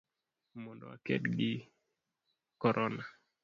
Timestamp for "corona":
2.61-3.03